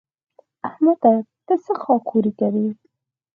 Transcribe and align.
احمده! 0.67 1.11
ته 1.45 1.53
څه 1.63 1.73
خاک 1.81 2.01
ښوري 2.09 2.31
کوې؟ 2.39 2.67